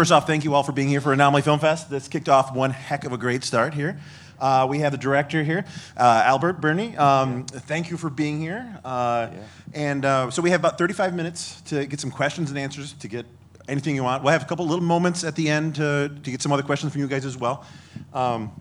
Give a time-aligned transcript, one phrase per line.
[0.00, 1.90] First off, thank you all for being here for Anomaly Film Fest.
[1.90, 4.00] This kicked off one heck of a great start here.
[4.40, 6.96] Uh, we have the director here, uh, Albert Birney.
[6.96, 8.78] Um, Thank you for being here.
[8.82, 9.28] Uh,
[9.74, 13.08] And uh, so we have about 35 minutes to get some questions and answers, to
[13.08, 13.26] get
[13.68, 14.22] anything you want.
[14.24, 16.92] We'll have a couple little moments at the end to, to get some other questions
[16.92, 17.66] from you guys as well.
[18.14, 18.52] Um,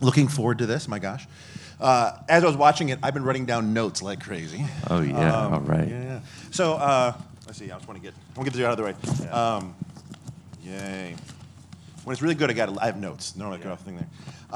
[0.00, 1.26] looking forward to this, my gosh.
[1.80, 4.64] Uh, as I was watching it, I've been writing down notes like crazy.
[4.88, 5.48] Oh, yeah.
[5.48, 5.88] All right.
[5.88, 6.20] Yeah, yeah.
[6.52, 7.12] So uh,
[7.44, 7.72] let's see.
[7.72, 8.14] I just want to get.
[8.14, 9.28] I want to get this out of the way.
[10.66, 11.14] Yay.
[12.04, 12.80] When it's really good, I got.
[12.80, 13.34] I have notes.
[13.36, 14.06] No, I got off thing there.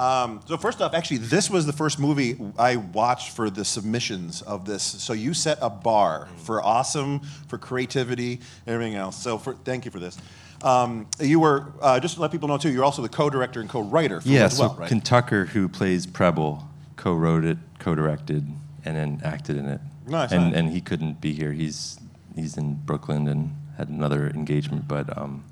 [0.02, 4.40] Um, so first off, actually, this was the first movie I watched for the submissions
[4.42, 4.82] of this.
[4.84, 9.20] So you set a bar for awesome, for creativity, everything else.
[9.20, 10.16] So for, thank you for this.
[10.62, 12.70] Um, you were uh, just to let people know too.
[12.70, 14.88] You're also the co-director and co-writer for Yeah, as so well, right?
[14.88, 18.46] Ken Tucker, who plays Preble, co-wrote it, co-directed,
[18.84, 19.80] and then acted in it.
[20.06, 20.54] Nice, And nice.
[20.54, 21.52] and he couldn't be here.
[21.52, 21.98] He's
[22.36, 25.44] he's in Brooklyn and had another engagement, but um,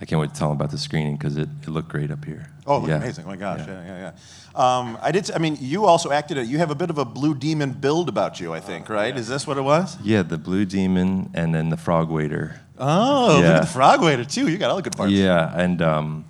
[0.00, 2.24] I can't wait to tell them about the screening because it, it looked great up
[2.24, 2.48] here.
[2.66, 2.96] Oh, it looked Yeah.
[2.96, 3.24] amazing!
[3.26, 4.12] Oh my gosh, yeah, yeah,
[4.56, 4.78] yeah.
[4.78, 5.30] Um, I did.
[5.30, 6.46] I mean, you also acted.
[6.46, 9.16] You have a bit of a Blue Demon build about you, I think, right?
[9.16, 9.96] Is this what it was?
[10.02, 12.60] Yeah, the Blue Demon and then the Frog Waiter.
[12.76, 14.48] Oh, look at the frog waiter too.
[14.48, 15.12] You got all the good parts.
[15.12, 16.24] Yeah, and um,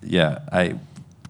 [0.00, 0.78] yeah, I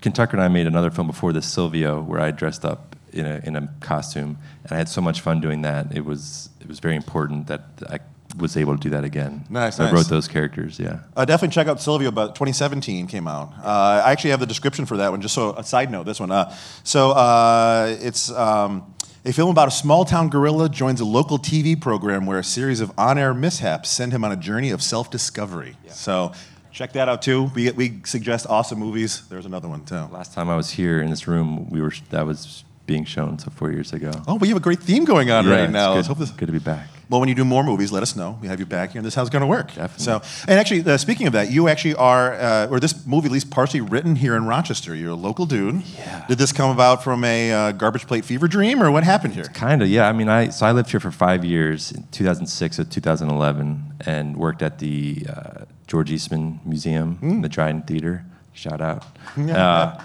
[0.03, 3.41] Kentucker and I made another film before this, Sylvio, where I dressed up in a
[3.44, 5.97] in a costume, and I had so much fun doing that.
[5.97, 7.98] It was it was very important that I
[8.39, 9.44] was able to do that again.
[9.50, 9.94] Nice, So I nice.
[9.94, 10.78] wrote those characters.
[10.78, 11.00] Yeah.
[11.17, 12.12] Uh, definitely check out Sylvio.
[12.14, 13.53] But 2017 came out.
[13.62, 15.20] Uh, I actually have the description for that one.
[15.20, 16.31] Just so a side note, this one.
[16.31, 18.94] Uh, so uh, it's um,
[19.25, 22.81] a film about a small town gorilla joins a local TV program where a series
[22.81, 25.77] of on-air mishaps send him on a journey of self-discovery.
[25.89, 26.33] So
[26.72, 27.50] check that out too.
[27.55, 29.27] We we suggest awesome movies.
[29.28, 30.06] There's another one too.
[30.12, 33.50] Last time I was here in this room, we were that was being shown so
[33.50, 34.11] four years ago.
[34.27, 35.91] Oh, we have a great theme going on yeah, right now.
[35.91, 36.31] Good, Let's hope this.
[36.31, 36.89] good to be back.
[37.11, 38.39] Well, when you do more movies, let us know.
[38.42, 39.69] We have you back here, and this is how it's going to work.
[39.69, 40.05] Definitely.
[40.05, 43.33] So, and actually, uh, speaking of that, you actually are, uh, or this movie at
[43.33, 44.94] least partially written here in Rochester.
[44.94, 45.82] You're a local dude.
[45.97, 46.26] Yeah.
[46.28, 49.44] Did this come about from a uh, garbage plate fever dream, or what happened here?
[49.44, 50.09] Kind of, yeah.
[50.09, 54.37] I mean, I so I lived here for five years, in 2006 to 2011, and
[54.37, 58.25] worked at the uh, George Eastman Museum, the Dryden Theater.
[58.58, 59.04] Shout out.
[59.36, 59.96] Uh,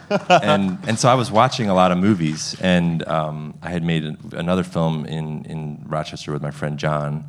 [0.43, 4.03] and and so I was watching a lot of movies, and um, I had made
[4.05, 7.23] an- another film in in Rochester with my friend John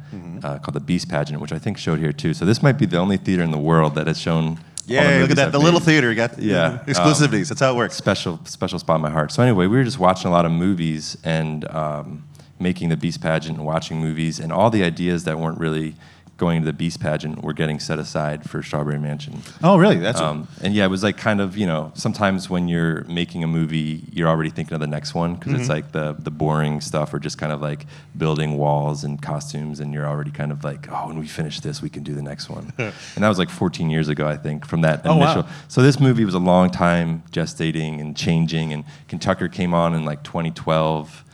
[0.44, 2.34] uh, called The Beast Pageant, which I think showed here too.
[2.34, 4.58] So this might be the only theater in the world that has shown.
[4.86, 5.46] Yeah, look at that.
[5.46, 7.48] I've The little made theater got Yeah, um, exclusivities.
[7.48, 7.94] That's how it works.
[7.94, 9.32] special special spot in my heart.
[9.32, 12.24] So anyway, we were just watching a lot of movies and um,
[12.58, 15.94] making the Beast pageant and watching movies, and all the ideas that weren't really
[16.37, 19.41] going to the Beast pageant were getting set aside for Strawberry Mansion.
[19.62, 19.99] Oh, really?
[19.99, 23.45] That's Um, and yeah, it was like kind of you know sometimes when you're making
[23.45, 26.81] a movie, you're already thinking of the next one because it's like the the boring
[26.81, 27.87] stuff or just kind of like
[28.17, 31.81] building walls and costumes, and you're already kind of like, oh, when we finish this,
[31.81, 32.72] we can do the next one.
[32.78, 35.25] and that was like 14 years ago, I think, from that Oh, wow.
[35.34, 35.49] initial.
[35.69, 40.05] So this movie was a long time gestating and changing, and Kentucker came on in
[40.05, 41.25] like 2012,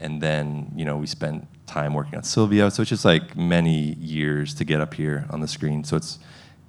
[0.00, 2.68] and then you know we spent time working on Sylvio.
[2.70, 5.84] So it's just like many years to get up here on the screen.
[5.84, 6.18] So it's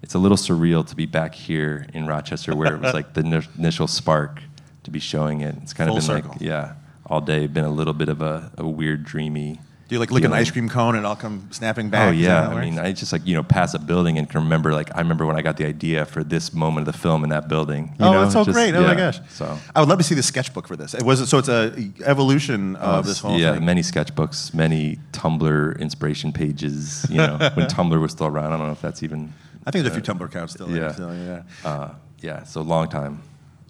[0.04, 3.24] it's a little surreal to be back here in Rochester, where it was like the
[3.24, 4.42] ni- initial spark
[4.84, 5.56] to be showing it.
[5.62, 6.32] It's kind Full of been circle.
[6.32, 6.74] like yeah,
[7.06, 9.60] all day been a little bit of a, a weird, dreamy.
[9.92, 10.40] Do you like lick an feeling.
[10.40, 12.08] ice cream cone and I'll come snapping back?
[12.08, 12.80] Oh yeah, I mean.
[12.80, 15.36] I just like you know pass a building and can remember like I remember when
[15.36, 17.94] I got the idea for this moment of the film in that building.
[18.00, 18.74] You oh, know, that's so just- great!
[18.74, 19.20] Oh my gosh!
[19.32, 20.94] So I would love to see the sketchbook for this.
[20.94, 23.42] It was so it's a evolution of this whole thing.
[23.42, 23.66] yeah, thing.
[23.66, 27.06] many sketchbooks, many Tumblr inspiration pages.
[27.10, 28.54] You know, when Tumblr was still around.
[28.54, 29.34] I don't know if that's even.
[29.66, 30.68] I think there's a few Tumblr accounts still.
[30.68, 30.92] there, yeah.
[30.94, 31.70] so, yeah.
[31.70, 33.22] Uh, yeah, so long time.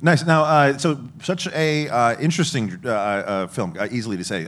[0.03, 0.25] Nice.
[0.25, 4.45] Now, uh, so such a uh, interesting uh, uh, film, uh, easily to say.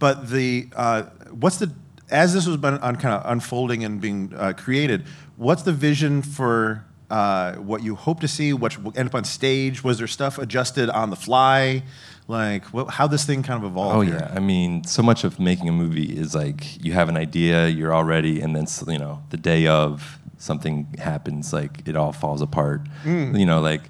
[0.00, 1.70] But the uh, what's the
[2.10, 5.04] as this was been on kind of unfolding and being uh, created,
[5.36, 8.52] what's the vision for uh, what you hope to see?
[8.52, 9.84] What will end up on stage?
[9.84, 11.84] Was there stuff adjusted on the fly?
[12.26, 13.96] Like what, how this thing kind of evolved?
[13.96, 14.16] Oh here?
[14.16, 17.68] yeah, I mean, so much of making a movie is like you have an idea,
[17.68, 22.12] you're all ready, and then you know the day of something happens, like it all
[22.12, 22.80] falls apart.
[23.04, 23.82] You know, like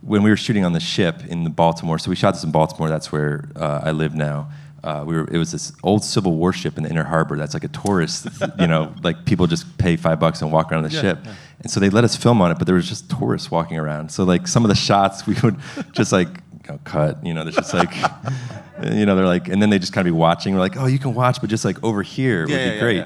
[0.00, 1.98] when we were shooting on the ship in the Baltimore.
[1.98, 2.88] So we shot this in Baltimore.
[2.88, 4.50] That's where uh, I live now.
[4.84, 7.36] Uh, we were, it was this old Civil War ship in the Inner Harbor.
[7.36, 8.26] That's like a tourist,
[8.58, 11.18] you know, like people just pay five bucks and walk around the Yeah, ship.
[11.24, 11.34] yeah.
[11.60, 14.10] And so they let us film on it, but there was just tourists walking around.
[14.10, 15.56] So like some of the shots we would
[15.92, 17.24] just like you know, cut.
[17.24, 17.94] You know, there's just like,
[18.84, 20.54] you know, they're like, and then they just kind of be watching.
[20.54, 23.04] We're like, oh, you can watch, but just like over here Yeah, would be great.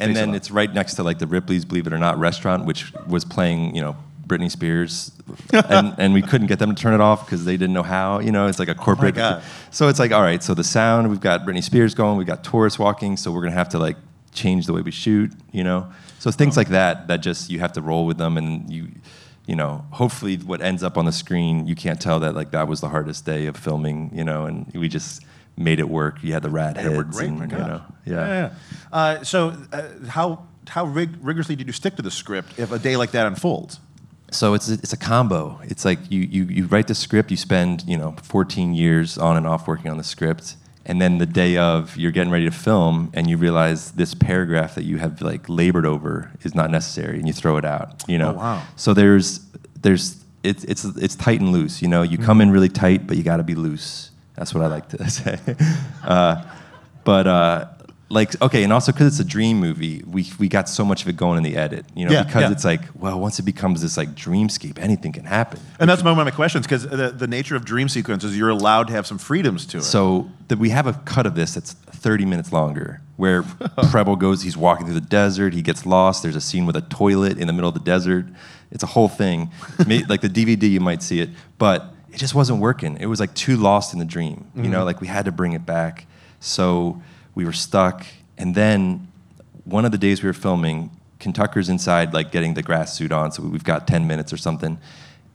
[0.00, 2.92] And then it's right next to like the Ripley's Believe It or Not restaurant, which
[3.08, 3.96] was playing, you know,
[4.26, 5.12] Britney Spears,
[5.52, 8.18] and, and we couldn't get them to turn it off because they didn't know how.
[8.20, 9.14] You know, it's like a corporate.
[9.14, 9.42] God.
[9.70, 12.42] So it's like, all right, so the sound, we've got Britney Spears going, we've got
[12.44, 13.96] tourists walking, so we're gonna have to like
[14.32, 15.32] change the way we shoot.
[15.52, 18.70] You know, so things like that that just you have to roll with them, and
[18.72, 18.88] you
[19.46, 22.66] you know, hopefully what ends up on the screen, you can't tell that like that
[22.66, 25.22] was the hardest day of filming, you know, and we just
[25.56, 26.18] made it work.
[26.22, 28.26] You had the rat were heads, and, you know, Yeah.
[28.26, 28.50] yeah.
[28.92, 32.78] Uh, so, uh, how how rig- rigorously did you stick to the script if a
[32.80, 33.78] day like that unfolds?
[34.30, 35.60] So it's a, it's a combo.
[35.64, 39.36] It's like you, you you write the script, you spend you know 14 years on
[39.36, 42.50] and off working on the script, and then the day of you're getting ready to
[42.50, 47.18] film, and you realize this paragraph that you have like labored over is not necessary,
[47.18, 48.02] and you throw it out.
[48.08, 48.30] You know.
[48.30, 48.62] Oh, wow.
[48.76, 49.40] So there's
[49.80, 51.80] there's it's it's it's tight and loose.
[51.80, 54.10] You know, you come in really tight, but you got to be loose.
[54.34, 55.38] That's what I like to say.
[56.04, 56.44] uh,
[57.04, 57.68] but uh,
[58.08, 61.08] like okay, and also because it's a dream movie, we we got so much of
[61.08, 61.84] it going in the edit.
[61.94, 62.52] You know, Yeah, because yeah.
[62.52, 65.58] it's like well, once it becomes this like dreamscape, anything can happen.
[65.80, 68.86] And that's one of my questions because the, the nature of dream sequences, you're allowed
[68.88, 69.82] to have some freedoms to it.
[69.82, 73.42] So that we have a cut of this that's 30 minutes longer, where
[73.90, 76.22] Preble goes, he's walking through the desert, he gets lost.
[76.22, 78.26] There's a scene with a toilet in the middle of the desert.
[78.70, 79.50] It's a whole thing.
[80.08, 82.96] Like the DVD, you might see it, but it just wasn't working.
[82.98, 84.50] It was like too lost in the dream.
[84.54, 84.72] You mm-hmm.
[84.72, 86.06] know, like we had to bring it back.
[86.40, 87.02] So
[87.36, 88.04] we were stuck.
[88.36, 89.06] And then
[89.64, 90.90] one of the days we were filming,
[91.20, 93.30] Kentucker's inside, like getting the grass suit on.
[93.30, 94.78] So we've got 10 minutes or something.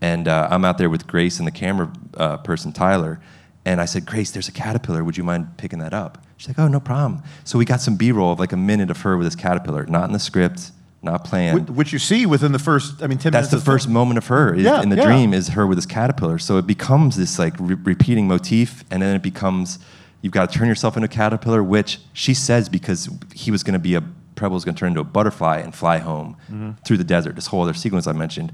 [0.01, 3.21] And uh, I'm out there with Grace and the camera uh, person, Tyler.
[3.65, 5.03] And I said, Grace, there's a caterpillar.
[5.03, 6.17] Would you mind picking that up?
[6.37, 7.21] She's like, oh, no problem.
[7.43, 9.85] So we got some B roll of like a minute of her with this caterpillar,
[9.85, 10.71] not in the script,
[11.03, 11.69] not planned.
[11.69, 13.85] Wh- which you see within the first, I mean, 10 That's minutes the of first
[13.85, 13.93] film.
[13.93, 15.05] moment of her is, Yeah, in the yeah.
[15.05, 16.39] dream is her with this caterpillar.
[16.39, 19.77] So it becomes this like re- repeating motif, and then it becomes
[20.21, 23.73] you've got to turn yourself into a caterpillar, which she says because he was going
[23.73, 24.03] to be a
[24.35, 26.71] Preble was going to turn into a butterfly and fly home Mm-hmm.
[26.85, 27.35] through the desert.
[27.35, 28.51] This whole other sequence I mentioned.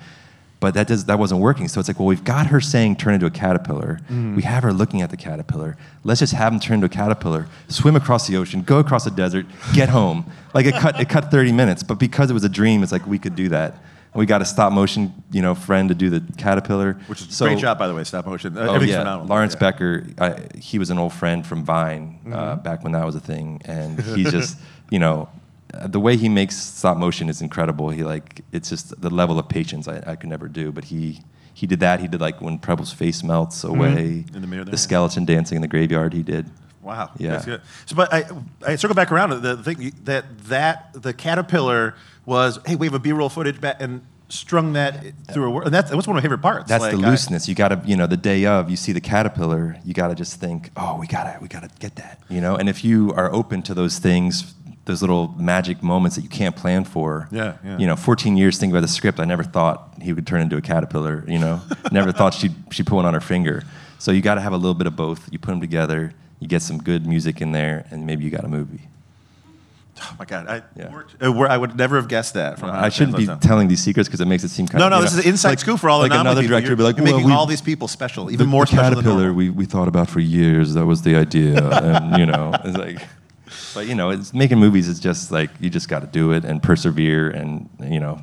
[0.59, 1.67] But that does that wasn't working.
[1.67, 3.99] So it's like, well, we've got her saying turn into a caterpillar.
[4.05, 4.35] Mm-hmm.
[4.35, 5.77] We have her looking at the caterpillar.
[6.03, 9.11] Let's just have him turn into a caterpillar, swim across the ocean, go across the
[9.11, 10.25] desert, get home.
[10.55, 13.05] Like it cut it cut 30 minutes, but because it was a dream, it's like
[13.05, 13.75] we could do that.
[14.15, 16.93] We got a stop motion, you know, friend to do the caterpillar.
[17.07, 18.57] Which is So- a great job, by the way, stop motion.
[18.57, 19.27] Uh, Oh yeah, phenomenal.
[19.27, 19.59] Lawrence Yeah.
[19.59, 20.03] Becker.
[20.19, 22.63] I, he was an old friend from Vine uh, Mm-hmm.
[22.63, 24.57] back when that was a thing, and he's just,
[24.89, 25.29] you know,
[25.73, 27.89] uh, the way he makes stop motion is incredible.
[27.89, 30.71] He like, it's just the level of patience I, I could never do.
[30.71, 31.21] But he
[31.53, 31.99] he did that.
[31.99, 34.35] He did like when Preble's face melts away, Mm-hmm.
[34.35, 34.87] In the mirror there, the yeah.
[34.87, 36.13] skeleton dancing in the graveyard.
[36.13, 36.49] He did.
[36.81, 37.11] Wow.
[37.17, 37.31] Yeah.
[37.31, 37.61] That's good.
[37.85, 38.23] So, but I,
[38.65, 41.95] I circle back around the thing that that the caterpillar
[42.27, 42.59] was.
[42.65, 45.65] Hey, we have a B-roll footage back and strung that through a word.
[45.65, 46.67] And that's, that was one of my favorite parts.
[46.69, 47.47] That's Like, the I- looseness.
[47.47, 50.15] you got to, you know, the day of, you see the caterpillar, you got to
[50.15, 52.55] just think, oh, we gotta, we gotta get that, you know.
[52.57, 54.53] And if you are open to those things,
[54.83, 57.77] those little magic moments that you can't plan for, Yeah, yeah.
[57.77, 60.57] You know, 14 years thinking about the script, I never thought he would turn into
[60.57, 61.23] a caterpillar.
[61.27, 63.63] You know, never thought she'd she put one on her finger.
[63.99, 65.27] So you got to have a little bit of both.
[65.31, 68.43] You put them together, you get some good music in there, and maybe you got
[68.43, 68.87] a movie.
[69.99, 70.91] Oh my God, I, Yeah.
[70.91, 72.59] worked, uh, where- I would never have guessed that.
[72.59, 74.91] From I shouldn't be telling these secrets because it makes it seem kind No, of
[74.91, 76.67] no, you this know, is an inside like- scoop for all the like another director
[76.67, 78.65] You're, would be like, you're well, making we- all these people special, even the, more
[78.65, 79.35] the special caterpillar normal.
[79.35, 80.73] we, we thought about for years.
[80.75, 83.01] That was the idea, and you know, it's like,
[83.73, 86.45] but you know, it's making movies is just like you just got to do it
[86.45, 88.21] and persevere, and you know,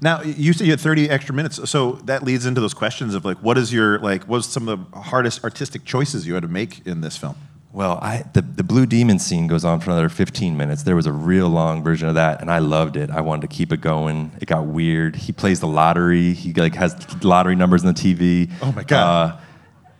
[0.00, 3.24] Now, you said you had 30 extra minutes, so that leads into those questions of
[3.24, 4.22] like, what is your like?
[4.22, 7.36] What was some of the hardest artistic choices you had to make in this film?
[7.72, 10.82] Well, I the the blue demon scene goes on for another 15 minutes.
[10.82, 13.10] There was a real long version of that, and I loved it.
[13.10, 14.30] I wanted to keep it going.
[14.40, 15.16] It got weird.
[15.16, 16.34] He plays the lottery.
[16.34, 16.94] He like has
[17.24, 18.52] lottery numbers on the TV.
[18.60, 19.32] Oh my God.
[19.32, 19.40] Uh,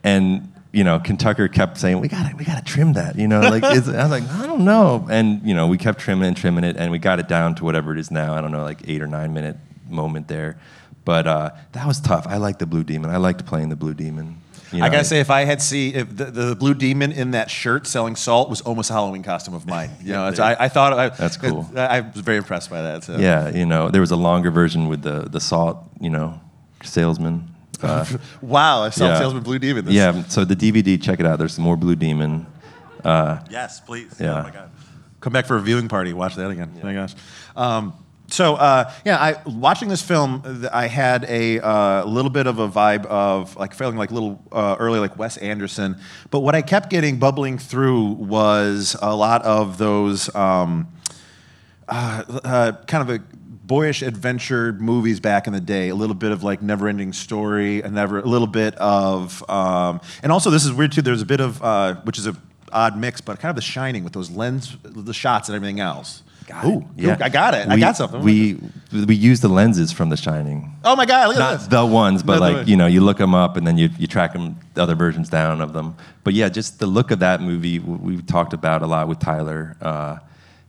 [0.04, 3.26] and you know, Kentucker kept saying, "We got to, we got to trim that." You
[3.26, 6.28] know, like it's, I was like, I don't know, and you know, we kept trimming
[6.28, 8.34] and trimming it, and we got it down to whatever it is now.
[8.34, 9.56] I don't know, like eight or nine minute
[9.88, 10.58] moment there,
[11.06, 12.26] but uh, that was tough.
[12.26, 13.10] I liked the Blue Demon.
[13.10, 14.41] I liked playing the Blue Demon.
[14.72, 17.50] You I gotta say, if I had see if the, the blue demon in that
[17.50, 19.90] shirt selling salt was almost a Halloween costume of mine.
[20.02, 21.68] You know, it's, I, I thought I, That's cool.
[21.76, 23.04] I, I was very impressed by that.
[23.04, 23.16] So.
[23.18, 26.40] yeah, you know, there was a longer version with the the salt, you know,
[26.82, 27.48] salesman.
[27.82, 28.04] Uh,
[28.42, 29.18] Wow, I saw Yeah.
[29.18, 29.84] salesman blue demon.
[29.84, 31.38] This- yeah, so the DVD, check it out.
[31.38, 32.46] There's some more Blue Demon.
[33.04, 34.14] Yes, please.
[34.20, 34.38] Yeah.
[34.38, 34.70] Oh my god.
[35.20, 36.12] Come back for a viewing party.
[36.12, 36.72] Watch that again.
[36.82, 37.14] Oh my gosh.
[37.56, 37.92] Um,
[38.32, 42.68] so uh, yeah, I watching this film, I had a uh, little bit of a
[42.68, 45.98] vibe of like feeling like little uh, early like Wes Anderson.
[46.30, 50.34] But what I kept getting bubbling through was a lot of those.
[50.34, 50.88] Um,
[51.88, 53.22] uh, uh, kind of a
[53.66, 55.90] boyish adventure movies back in the day.
[55.90, 60.00] A little bit of like Never Ending Story, a never a little bit of, um,
[60.22, 61.02] and also this is weird too.
[61.02, 62.36] There's a bit of uh, which is a
[62.72, 66.22] odd mix, but kind of The Shining with those lens, the shots and everything else.
[66.64, 67.68] Ooh, Yeah, I got it.
[67.68, 68.20] I got something.
[68.22, 68.58] We
[68.92, 70.74] we use the lenses from The Shining.
[70.84, 71.66] oh my god, look at Not this.
[71.68, 74.06] the ones, but No, like you know, you look them up and then you you
[74.06, 75.94] track them, the other versions down of them.
[76.24, 79.76] But yeah, just the look of that movie we talked about a lot with Tyler,
[79.80, 80.18] uh,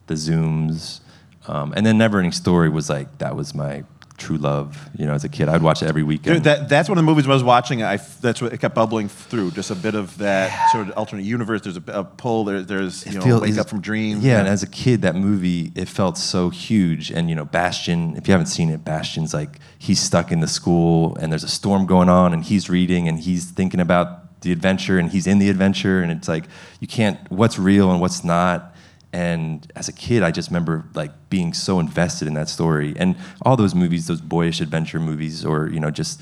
[0.06, 1.00] the zooms,
[1.46, 3.84] um, and then Neverending Story was like that was my
[4.16, 4.88] true love.
[4.96, 6.36] You know, as a kid, I'd watch it every weekend.
[6.36, 7.82] Dude, that, that's one of the movies I was watching.
[7.82, 9.52] I that's what it kept bubbling through.
[9.52, 11.62] Just a bit of that sort of alternate universe.
[11.62, 12.44] There's a, a pull.
[12.44, 14.24] There, there's you know feel- wake up from dreams.
[14.24, 17.10] Yeah, and as a kid, that movie it felt so huge.
[17.10, 18.16] And you know, Bastian.
[18.16, 21.48] If you haven't seen it, Bastian's like he's stuck in the school, and there's a
[21.48, 25.38] storm going on, and he's reading, and he's thinking about the adventure, and he's in
[25.38, 26.44] the adventure, and it's like
[26.80, 27.18] you can't.
[27.30, 28.73] What's real and what's not.
[29.14, 33.14] And as a kid, I just remember like being so invested in that story, and
[33.42, 36.20] all those movies, those boyish adventure movies, or you know, just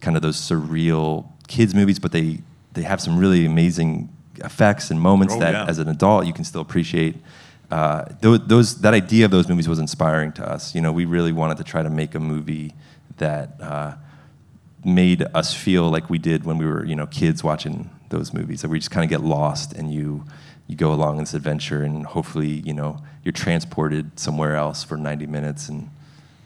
[0.00, 2.40] kind of those surreal kids movies, but they
[2.72, 4.08] they have some really amazing
[4.38, 5.66] effects and moments Oh, that yeah.
[5.68, 7.14] as an adult you can still appreciate.
[7.70, 10.74] Uh, those, those that idea of those movies was inspiring to us.
[10.74, 12.74] You know, we really wanted to try to make a movie
[13.18, 13.94] that uh,
[14.84, 18.62] made us feel like we did when we were you know kids watching those movies.
[18.62, 20.24] That we just kind of get lost and you
[20.66, 25.26] you go along this adventure and hopefully you know you're transported somewhere else for 90
[25.26, 25.90] minutes and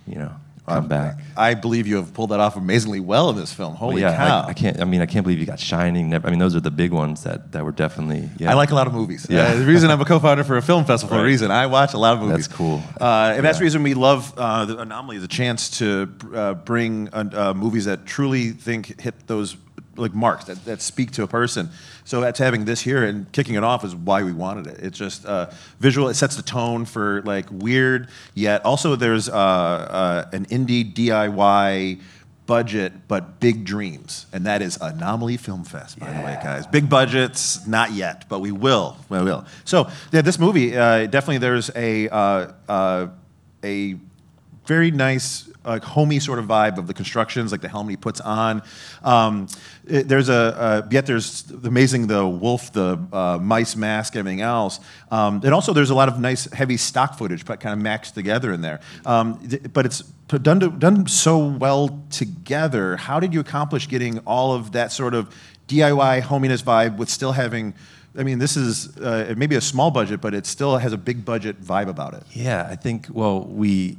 [0.06, 0.32] you know
[0.66, 1.18] come back.
[1.36, 3.74] I believe you have pulled that off amazingly well in this film.
[3.74, 4.40] Holy yeah, cow!
[4.46, 4.80] I, I can't.
[4.80, 6.10] I mean, I can't believe you got Shining.
[6.10, 8.28] Never, I mean, those are the big ones that, that were definitely.
[8.38, 8.50] Yeah.
[8.50, 9.26] I like a lot of movies.
[9.28, 9.44] Yeah.
[9.44, 11.50] Uh, the reason I'm a co-founder for a film festival for a reason.
[11.50, 12.46] I watch a lot of movies.
[12.46, 12.82] That's cool.
[13.00, 17.08] Uh, and that's the reason we love uh, the Anomaly, the chance to uh, bring
[17.12, 19.56] uh, uh, movies that truly think hit those
[19.98, 21.70] like marks that, that speak to a person.
[22.04, 24.78] So that's having this here and kicking it off is why we wanted it.
[24.80, 25.50] It's just uh,
[25.80, 26.08] visual.
[26.08, 32.00] It sets the tone for like weird, yet also there's uh, uh, an indie DIY
[32.46, 35.98] budget but big dreams, and that is Anomaly Film Fest.
[35.98, 38.96] By the way, guys, big budgets, not yet, but we will.
[39.08, 39.44] We will.
[39.64, 43.08] So yeah, this movie uh, definitely there's a uh, uh,
[43.64, 43.96] a
[44.66, 48.20] very nice, like homey sort of vibe of the constructions, like the helmet he puts
[48.20, 48.62] on.
[49.02, 49.46] Um,
[49.86, 54.40] it- there's a uh, yet there's the amazing the wolf, the uh, mice mask, everything
[54.42, 54.80] else.
[55.10, 58.14] Um, and also there's a lot of nice heavy stock footage, but kind of maxed
[58.14, 58.80] together in there.
[59.04, 62.96] Um, th- but it's done to, done so well together.
[62.96, 65.34] How did you accomplish getting all of that sort of
[65.68, 67.74] DIY hominess vibe with still having?
[68.18, 70.92] I mean, this is uh, it may be a small budget, but it still has
[70.92, 72.22] a big budget vibe about it.
[72.32, 73.98] Yeah, I think, well, we,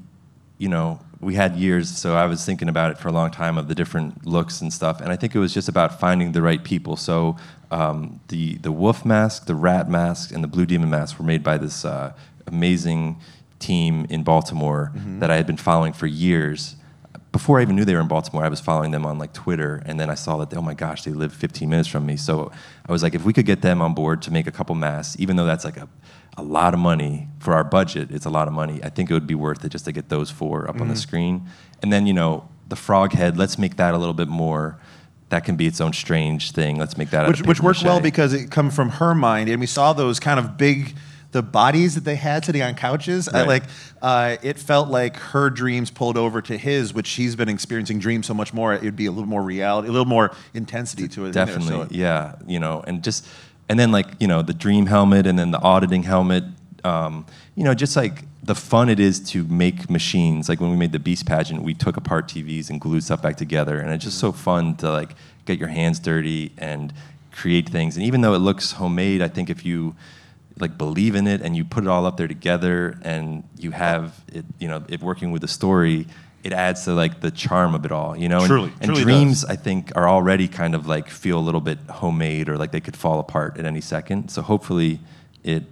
[0.57, 3.57] you know, we had years, so I was thinking about it for a long time
[3.57, 6.41] of the different looks and stuff, and I think it was just about finding the
[6.41, 6.95] right people.
[6.95, 7.37] So
[7.71, 11.43] um, the, the wolf mask, the rat mask, and the blue demon mask were made
[11.43, 12.13] by this uh,
[12.45, 13.19] amazing
[13.59, 16.75] team in Baltimore that I had been following for years.
[17.31, 19.81] Before I even knew they were in Baltimore, I was following them on like Twitter,
[19.85, 22.17] and then I saw that oh my gosh, they live 15 minutes from me.
[22.17, 22.51] So
[22.87, 25.15] I was like, if we could get them on board to make a couple masks,
[25.19, 25.87] even though that's like a,
[26.37, 28.79] a lot of money for our budget, it's a lot of money.
[28.83, 30.95] I think it would be worth it just to get those four up on the
[30.95, 31.47] screen,
[31.81, 33.37] and then you know the frog head.
[33.37, 34.79] Let's make that a little bit more.
[35.29, 36.77] That can be its own strange thing.
[36.77, 39.65] Let's make that which, which worked well because it come from her mind, and we
[39.67, 40.95] saw those kind of big,
[41.31, 43.27] the bodies that they had sitting on couches.
[43.27, 43.63] I, like
[44.01, 48.25] uh, it felt like her dreams pulled over to his, which she's been experiencing dreams
[48.25, 48.73] so much more.
[48.73, 51.27] It'd be a little more reality, a little more intensity to it.
[51.27, 51.45] in there.
[51.45, 52.35] Definitely, So yeah.
[52.47, 53.27] You know, and just
[53.69, 56.43] and then like you know the dream helmet and then the auditing helmet.
[56.83, 60.47] Um, you know, just like the fun it is to make machines.
[60.47, 63.35] Like when we made the Beast pageant, we took apart TVs and glued stuff back
[63.35, 66.93] together, and it's just so fun to like get your hands dirty and
[67.31, 67.97] create things.
[67.97, 69.95] And even though it looks homemade, I think if you
[70.59, 74.19] like believe in it and you put it all up there together and you have
[74.33, 76.07] it, you know, it working with the story,
[76.47, 78.39] it adds to like the charm of it all, you know.
[78.39, 81.61] And- Truly, and truly dreams I think are already kind of like feel a little
[81.61, 84.29] bit homemade or like they could fall apart at any second.
[84.29, 84.99] So hopefully
[85.43, 85.63] it,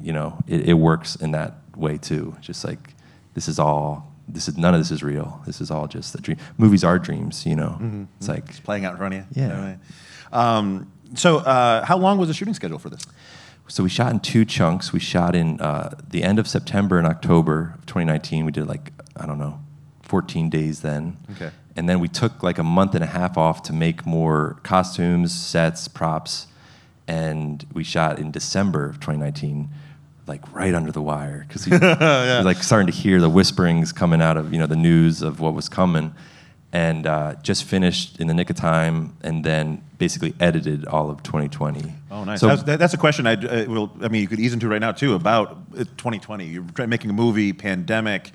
[0.00, 2.36] you know, it, it works in that way too.
[2.40, 2.94] Just like
[3.34, 5.42] this is all this is none of this is real.
[5.46, 6.38] This is all just a dream.
[6.56, 8.06] Movies are dreams, you know.
[8.18, 9.26] It's like It's playing out in front of you.
[9.34, 9.42] Yeah.
[9.42, 9.80] You know what I mean?
[10.32, 13.02] Um, so, uh, how long was the shooting schedule for this?
[13.68, 14.92] So we shot in two chunks.
[14.92, 18.44] We shot in uh, the end of September and October of 2019.
[18.46, 19.60] We did like I don't know,
[20.12, 21.16] 14 days then.
[21.30, 21.50] Okay.
[21.74, 25.32] And then we took like a month and a half off to make more costumes,
[25.32, 26.48] sets, props,
[27.08, 29.70] and we shot in December of 2019,
[30.26, 34.20] like right under the wire because we were like starting to hear the whisperings coming
[34.20, 36.14] out of you know the news of what was coming.
[36.74, 41.22] And uh, just finished in the nick of time, and then basically edited all of
[41.22, 41.90] 2020.
[42.10, 42.40] Oh, nice.
[42.40, 43.90] So that's, that's a question I uh, will.
[44.02, 46.44] I mean, you could ease into right now too about uh, 2020.
[46.44, 48.32] You're making a movie, pandemic.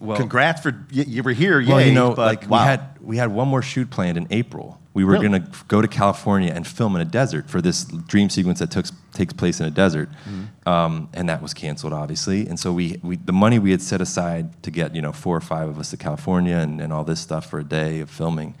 [0.00, 1.62] Well- Congrats for you, you were here.
[1.66, 2.60] Well, yay, you know, but like wow.
[2.62, 4.78] we had we had one more shoot planned in April.
[4.94, 5.28] We were Really?
[5.28, 8.72] going to go to California and film in a desert for this dream sequence that
[8.72, 10.68] took, takes place in a desert, Mm-hmm.
[10.68, 12.48] um, and that was canceled, obviously.
[12.48, 15.36] And so we, we the money we had set aside to get you know four
[15.36, 18.10] or five of us to California and, and all this stuff for a day of
[18.10, 18.54] filming,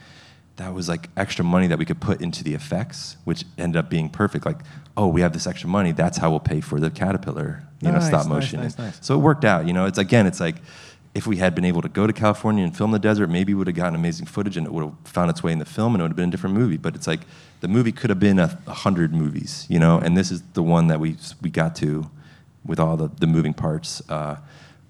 [0.58, 3.88] that was like extra money that we could put into the effects, which ended up
[3.88, 4.44] being perfect.
[4.44, 4.58] Like,
[4.96, 5.92] oh, we have this extra money.
[5.92, 8.60] That's how we'll pay for the caterpillar, you know, stop motion.
[8.60, 8.98] nice, nice.
[9.00, 9.66] So it worked out.
[9.66, 10.56] You know, it's again, it's like
[11.14, 13.58] if we had been able to go to California and film the desert, maybe we
[13.58, 15.94] would have gotten amazing footage and it would have found its way in the film
[15.94, 16.76] and it would have been a different movie.
[16.76, 17.20] But it's like
[17.60, 20.62] the movie could have been a, a hundred movies, you know, and this is the
[20.62, 22.10] one that we we got to
[22.64, 24.02] with all the, the moving parts.
[24.08, 24.36] Uh,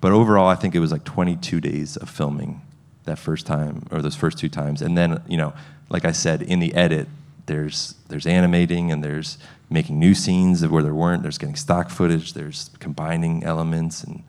[0.00, 2.62] but overall, I think it was like 22 days of filming
[3.08, 5.52] that first time or those first two times, and then you know,
[5.90, 7.08] like I said, in the edit,
[7.46, 9.38] there's there's animating and there's
[9.70, 11.22] making new scenes of where there weren't.
[11.22, 12.32] There's getting stock footage.
[12.32, 14.22] There's combining elements and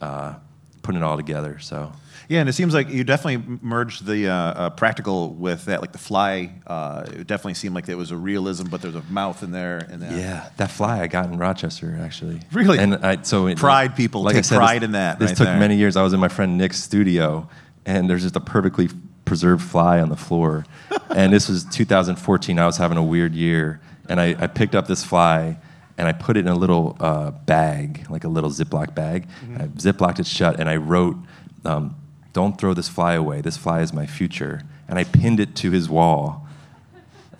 [0.00, 0.34] uh,
[0.82, 1.58] putting it all together.
[1.58, 1.92] So
[2.28, 5.80] Yeah, and it seems like you definitely merged the uh, uh, practical with that.
[5.82, 9.02] Like the fly, uh, it definitely seemed like there was a realism, but there's a
[9.10, 9.78] mouth in there.
[9.90, 12.40] And yeah, that fly I got in Rochester actually.
[12.52, 12.78] Really?
[12.78, 15.58] And I so it, Pride people take this- pride in that This right took there.
[15.58, 15.96] many years.
[15.96, 17.48] I was in my friend Nick's studio,
[17.86, 18.90] and there's just a perfectly
[19.24, 20.66] preserved fly on the floor.
[21.10, 22.58] and this was 2014.
[22.58, 25.58] I was having a weird year, and I, I picked up this fly.
[25.98, 29.26] And I put it in a little uh, bag, like a little Ziploc bag.
[29.26, 29.62] Mm-hmm.
[29.62, 31.16] I ziplocked it shut, and I wrote,
[31.64, 31.96] um,
[32.34, 33.40] "Don't throw this fly away.
[33.40, 36.46] This fly is my future." And I pinned it to his wall.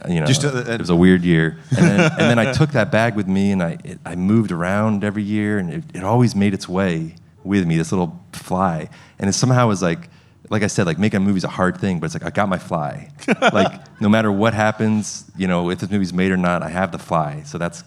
[0.09, 1.59] You know, Just, uh, it was a weird year.
[1.77, 4.53] And then, and then I took that bag with me and I, it, I moved
[4.53, 8.89] around every year and it, it always made its way with me, this little fly.
[9.19, 10.09] And it somehow was like,
[10.51, 12.31] like I said, like making a movie is a hard thing, but it's like, I
[12.31, 13.11] got my fly.
[13.53, 16.93] like, no matter what happens, you know, if this movie's made or not, I have
[16.93, 17.43] the fly.
[17.45, 17.83] So that's,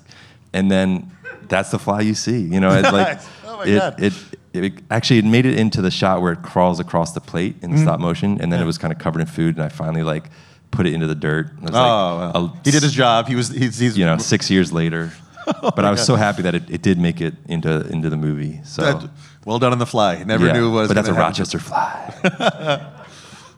[0.54, 1.12] and then
[1.48, 4.04] that's the fly you see, you know, it's like, Oh my it, God.
[4.04, 4.14] it,
[4.54, 7.72] it, actually, it made it into the shot where it crawls across the plate in
[7.72, 7.82] Mm-hmm.
[7.84, 8.40] stop motion.
[8.42, 9.56] And then it was kind of covered in food.
[9.56, 10.30] And I finally like
[10.72, 11.48] put it into the dirt.
[11.58, 12.46] It was Oh, like well.
[12.46, 13.28] a- he did his job.
[13.28, 13.50] He was.
[13.50, 13.78] He's.
[13.80, 15.12] he's you know, six years later.
[15.62, 18.60] but I was so happy that it, it did make it into into the movie.
[18.64, 19.10] So that-
[19.46, 20.24] well done on the fly.
[20.24, 20.54] Never yeah.
[20.54, 20.88] knew what was.
[20.90, 21.26] But that's a happen.
[21.26, 22.96] Rochester fly.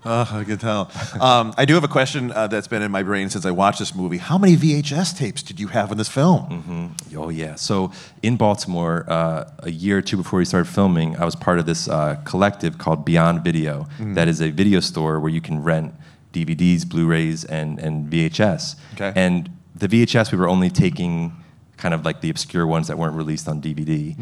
[0.03, 0.91] Oh, I can tell.
[1.19, 3.79] Um, I do have a question uh, that's been in my brain since I watched
[3.79, 4.17] this movie.
[4.17, 6.95] How many VHS tapes did you have in this film?
[7.15, 7.55] oh yeah.
[7.55, 7.91] So
[8.23, 11.65] in Baltimore, uh, a year or two before we started filming, I was part of
[11.65, 13.87] this uh, collective called Beyond Video.
[13.99, 15.93] That is a video store where you can rent
[16.33, 18.75] DVDs, Blu-rays, and and VHS.
[18.93, 19.13] Okay.
[19.15, 21.33] And the VHS we were only taking
[21.77, 24.15] kind of like the obscure ones that weren't released on DVD.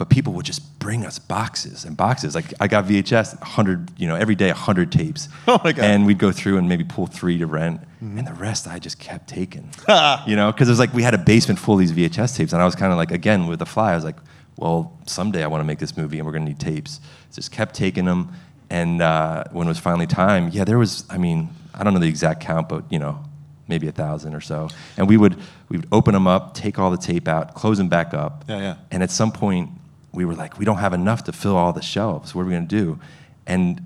[0.00, 2.34] But people would just bring us boxes and boxes.
[2.34, 5.28] Like I got VHS, 100, you know, every day 100 tapes.
[5.46, 5.84] Oh my God.
[5.84, 8.98] And we'd go through and maybe pull three to rent, and the rest I just
[8.98, 9.68] kept taking.
[10.26, 12.54] you know, because it was like we had a basement full of these VHS tapes,
[12.54, 14.16] and I was kind of like, again with the fly, I was like,
[14.56, 16.98] well, someday I want to make this movie, and we're gonna need tapes.
[17.34, 18.32] Just kept taking them,
[18.70, 21.04] and uh, when it was finally time, yeah, there was.
[21.10, 23.22] I mean, I don't know the exact count, but you know,
[23.68, 24.68] maybe a thousand or so.
[24.96, 25.36] And we would
[25.68, 28.44] we would open them up, take all the tape out, close them back up.
[28.48, 28.76] Yeah, yeah.
[28.90, 29.70] And at some point,
[30.12, 32.34] we were like, we don't have enough to fill all the shelves.
[32.34, 32.98] What are we gonna do?
[33.46, 33.80] And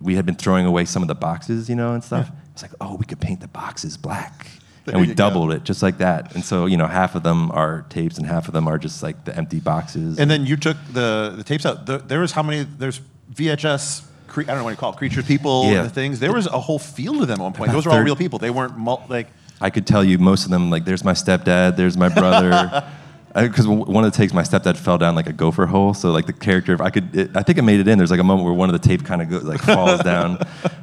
[0.00, 2.30] we had been throwing away some of the boxes, you know, and stuff.
[2.52, 4.46] It's like, oh, we could paint the boxes black.
[4.86, 5.28] There and we you go.
[5.28, 6.34] doubled it just like that.
[6.34, 9.02] And so, you know, half of them are tapes and half of them are just
[9.02, 10.18] like the empty boxes.
[10.18, 11.84] And then you took the, the tapes out.
[11.86, 12.62] The, there was how many?
[12.64, 13.00] There's
[13.34, 14.06] VHS.
[14.26, 14.96] Cre- I don't know what you call it.
[14.96, 15.82] Creature people Yeah.
[15.82, 16.18] the things.
[16.18, 17.68] There was a whole field of them at one point.
[17.70, 18.38] About Those were all real people.
[18.38, 19.26] They weren't mul- like.
[19.60, 22.82] I could tell you most of them, like, there's my stepdad, there's my brother.
[23.34, 25.94] Because one of the takes, my stepdad fell down like a gopher hole.
[25.94, 27.96] So, like, the character, if I could, it, I think it made it in.
[27.96, 30.38] There's like a moment where one of the tape kind of goes, like, falls down.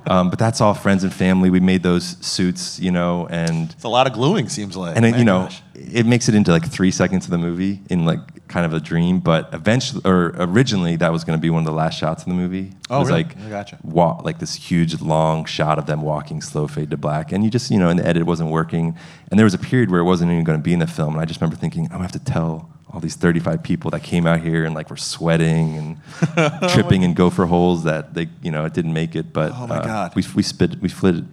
[0.07, 1.49] Um, but that's all friends and family.
[1.49, 4.47] We made those suits, you know, and It's a lot of gluing.
[4.47, 4.95] Seems like.
[4.95, 5.61] and My you know gosh.
[5.79, 8.79] It makes it into like three seconds of the movie in like kind of a
[8.79, 12.23] dream but eventually or originally that was going to be one of the last shots
[12.25, 13.23] in the movie Oh, it was really?
[13.25, 13.77] like I gotcha.
[13.83, 17.49] wa- like this huge long shot of them walking slow fade to black and you
[17.51, 18.97] just you know and the edit wasn't working
[19.29, 21.13] and there was a period where it wasn't even going to be in the film
[21.13, 23.91] and i just remember thinking i'm going to have to tell all these 35 people
[23.91, 28.27] that came out here and like were sweating and tripping in gopher holes that they
[28.41, 30.15] you know it didn't make it but Oh, my uh, God.
[30.15, 31.23] we, we spit we it,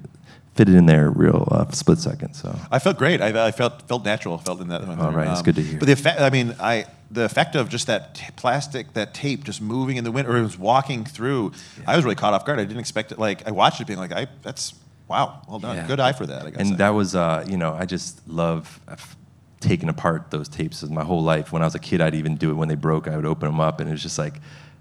[0.54, 3.20] fit it in there real uh, split second so I felt great.
[3.20, 4.38] I, I felt felt natural.
[4.38, 4.82] Felt in that.
[4.82, 5.78] All right, it's good to hear.
[5.78, 6.20] But the effect.
[6.20, 10.04] I mean, I the effect of just that t- plastic, that tape, just moving in
[10.04, 11.52] the wind, or it was walking through.
[11.86, 12.58] I was really caught off guard.
[12.60, 13.18] I didn't expect it.
[13.18, 14.74] Like I watched it, being like, I that's
[15.08, 15.86] wow, well done, Yeah.
[15.86, 16.46] good eye for that.
[16.46, 16.60] I guess.
[16.60, 19.16] and that was uh, you know i just love I've
[19.60, 22.50] taken apart those tapes my whole life when i was a kid i'd even do
[22.50, 24.34] it when they broke i would open them up and it was just like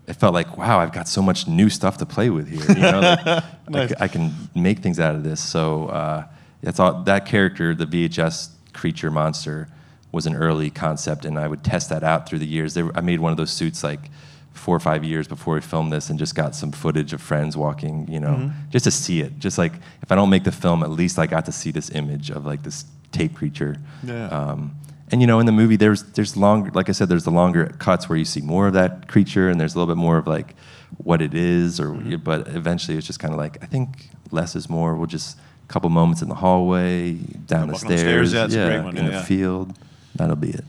[0.07, 2.81] it felt like wow i've got so much new stuff to play with here you
[2.81, 3.25] know like,
[3.69, 3.89] Nice.
[3.89, 6.25] like, i can make things out of this so uh,
[6.61, 9.67] that's all that character the vhs creature monster
[10.11, 13.01] was an early concept and i would test that out through the years there, i
[13.01, 14.09] made one of those suits like
[14.53, 17.57] four or five years before we filmed this and just got some footage of friends
[17.57, 19.39] walking, you know, just to see it.
[19.39, 21.89] Just like if I don't make the film, at least I got to see this
[21.89, 23.77] image of like this tape creature.
[24.03, 24.27] Yeah.
[24.27, 24.75] Um,
[25.13, 27.67] and you know, in the movie, there's there's longer, like I said, there's the longer
[27.77, 30.25] cuts where you see more of that creature, and there's a little bit more of
[30.25, 30.55] like
[30.97, 32.15] what it is, or mm-hmm.
[32.15, 34.95] but eventually it's just kind of like I think less is more.
[34.95, 38.55] We'll just a couple moments in the hallway, down the walking upstairs, stairs, yeah, it's
[38.55, 39.77] a great one, in yeah, the field.
[40.15, 40.65] That'll be it.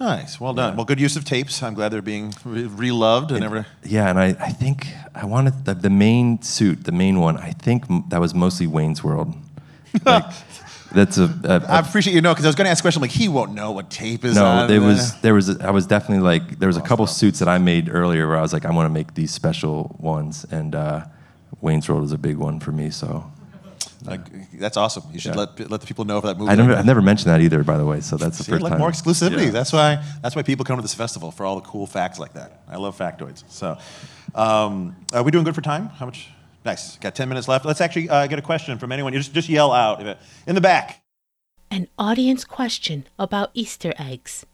[0.00, 0.40] Nice.
[0.40, 0.74] Well done.
[0.76, 1.62] Well, good use of tapes.
[1.62, 3.66] I'm glad they're being re- reloved and ever.
[3.84, 7.36] Yeah, and I, I think I wanted the, the main suit, the main one.
[7.38, 9.34] I think that was mostly Wayne's World.
[10.04, 10.24] Like,
[10.92, 13.02] that's a, a, I appreciate you know because I was going to ask a question
[13.02, 14.44] like he won't know what tape is no.
[14.44, 14.68] on.
[14.68, 17.48] There was there was a, I was definitely like there was a couple suits that
[17.48, 20.74] I made earlier where I was like I want to make these special ones, and
[20.74, 21.04] uh,
[21.60, 22.90] Wayne's World is a big one for me.
[22.90, 23.30] So
[24.04, 24.20] Like,
[24.60, 25.02] that's awesome.
[25.12, 25.40] You should Yeah.
[25.40, 26.52] let let the people know for that movie.
[26.52, 28.00] I never I've never mentioned that either, by the way.
[28.00, 28.78] So that's the See, first like time.
[28.80, 29.46] more exclusivity.
[29.46, 29.50] Yeah.
[29.50, 32.34] That's why that's why people come to this festival for all the cool facts like
[32.34, 32.62] that.
[32.68, 33.42] I love factoids.
[33.48, 33.76] So,
[34.34, 35.88] um, are we doing good for time?
[35.88, 36.30] How much?
[36.66, 36.98] Nice.
[36.98, 37.64] Got ten minutes left.
[37.64, 39.12] Let's actually uh, get a question from anyone.
[39.12, 40.04] You just just yell out
[40.46, 41.02] in the back.
[41.70, 44.44] An audience question about Easter eggs.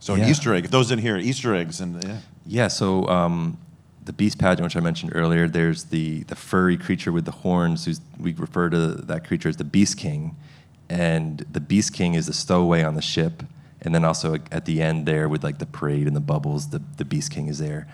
[0.00, 0.30] So an Yeah.
[0.30, 0.64] Easter egg.
[0.64, 2.18] If those in here, Easter eggs and yeah.
[2.46, 3.58] Yeah, so um,
[4.04, 7.84] the beast pageant, which I mentioned earlier, there's the, the furry creature with the horns.
[7.86, 10.36] Who's, we refer to that creature as the Beast King.
[10.88, 13.42] And the Beast King is the stowaway on the ship.
[13.82, 16.80] And then also at the end there with like the parade and the bubbles, the,
[16.98, 17.88] the Beast King is there.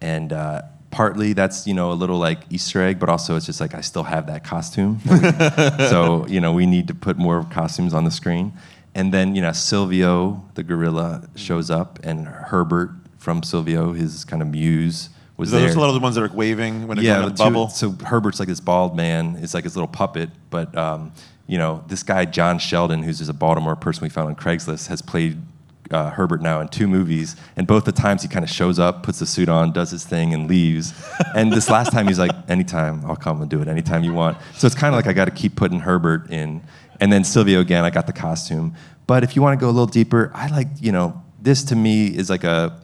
[0.00, 0.62] And uh,
[0.96, 3.82] partly that's, you know, a little like Easter egg, but also it's just like I
[3.82, 4.98] still have that costume.
[5.90, 8.54] so, you know, we need to put more costumes on the screen.
[8.94, 14.40] And then, you know, Sylvio, the gorilla, shows up, and Herbert from Sylvio, his kind
[14.40, 15.70] of muse, was Those there.
[15.70, 17.44] are a lot of the ones that are waving when they're yeah, to the two-
[17.44, 17.68] bubble.
[17.68, 19.36] so Herbert's like this bald man.
[19.42, 21.12] It's like his little puppet, but um,
[21.46, 24.88] you know, this guy John Sheldon, who's just a Baltimore person we found on Craigslist,
[24.88, 25.42] has played
[25.90, 29.02] uh, Herbert now in two movies, and both the times he kind of shows up,
[29.02, 30.92] puts the suit on, does his thing, and leaves.
[31.34, 33.68] and this last time he's like, "Anytime, I'll come and do it.
[33.68, 36.62] Anytime you want." So it's kind of like I got to keep putting Herbert in,
[37.00, 37.84] and then Sylvio again.
[37.84, 38.74] I got the costume,
[39.06, 41.76] but if you want to go a little deeper, I like you know this to
[41.76, 42.80] me is like a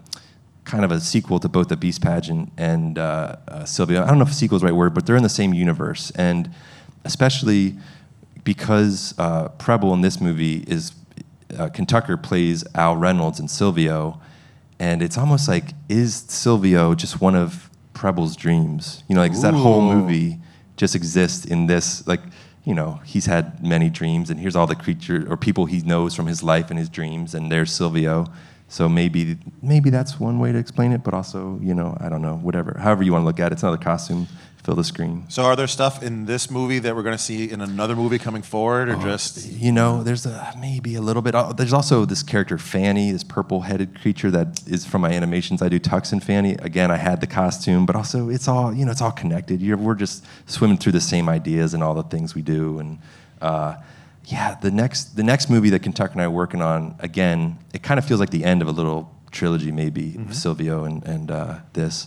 [0.64, 4.02] kind of a sequel to both the Beast Pageant and uh, uh, Sylvio.
[4.02, 6.12] I don't know if sequel is the right word, but they're in the same universe,
[6.12, 6.50] and
[7.04, 7.76] especially
[8.44, 10.92] because uh, Preble in this movie is
[11.58, 14.20] uh, Kentucker plays Al Reynolds and Sylvio,
[14.78, 19.04] and it's almost like is Sylvio just one of Preble's dreams?
[19.08, 20.38] You know, like does that whole movie
[20.76, 22.20] just exist in this like.
[22.64, 26.14] You know, he's had many dreams, and here's all the creature or people he knows
[26.14, 28.32] from his life and his dreams, and there's Sylvio.
[28.68, 32.22] So maybe maybe that's one way to explain it, but also, you know, I don't
[32.22, 32.78] know, whatever.
[32.78, 34.28] However you want to look at it, it's another costume,
[34.62, 35.24] fill the screen.
[35.28, 38.18] so are there stuff in this movie that we're going to see in another movie
[38.18, 41.34] coming forward, or just You know, there's a maybe a little bit.
[41.34, 45.62] oh, There's also this character Fanny, this purple-headed creature that is from my animations.
[45.62, 46.52] I do Tux and Fanny.
[46.54, 49.60] Again, I had the costume, but also it's all you know, it's all connected.
[49.60, 52.78] You're, we're just swimming through the same ideas and all the things we do.
[52.78, 52.98] And
[53.40, 53.76] uh,
[54.26, 57.82] yeah, the next the next movie that Kentucker and I are working on, again, it
[57.82, 61.58] kind of feels like the end of a little trilogy, maybe Sylvio and and uh,
[61.72, 62.06] this.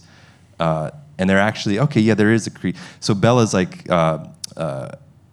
[0.58, 2.02] Uh, and they're actually okay.
[2.02, 4.26] Yeah, there is a cre- so Bella's like uh,
[4.58, 4.92] uh,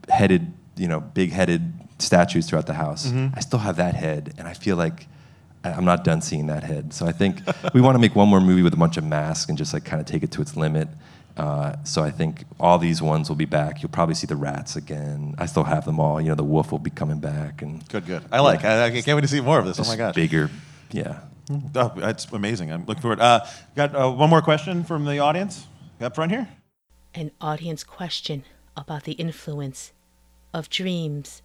[0.08, 3.06] headed, you know, big-headed statues throughout the house.
[3.06, 3.34] Mm-hmm.
[3.34, 5.06] I still have that head, and I feel like
[5.64, 6.92] I'm not done seeing that head.
[6.92, 7.40] So I think
[7.74, 9.84] we want to make one more movie with a bunch of masks and just like
[9.84, 10.88] kind of take it to its limit.
[11.36, 13.82] Uh, so I think all these ones will be back.
[13.82, 15.34] You'll probably see the rats again.
[15.38, 16.20] I still have them all.
[16.20, 18.06] You know, the wolf will be coming back, and good?
[18.06, 18.22] Good.
[18.30, 18.64] I like.
[18.64, 19.80] I, I can't wait to see more of this.
[19.80, 20.14] Oh my gosh.
[20.14, 20.50] bigger.
[20.90, 21.20] Yeah.
[21.74, 22.72] Oh, that's amazing.
[22.72, 23.20] I'm looking forward.
[23.20, 25.66] Uh, got uh, one more question from the audience
[26.00, 26.48] up front here.
[27.14, 28.44] An audience question
[28.76, 29.92] about the influence
[30.54, 31.42] of dreams.